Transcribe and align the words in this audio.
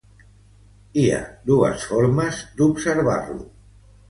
Hi 1.01 1.03
ha 1.11 1.19
dues 1.49 1.85
formes 1.91 2.41
d"observar-lo. 2.57 3.39